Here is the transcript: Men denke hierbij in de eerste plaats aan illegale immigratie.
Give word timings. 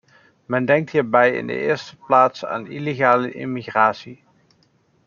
Men 0.47 0.65
denke 0.65 0.91
hierbij 0.91 1.31
in 1.37 1.47
de 1.47 1.57
eerste 1.59 1.97
plaats 1.97 2.45
aan 2.45 2.67
illegale 2.67 3.31
immigratie. 3.31 4.23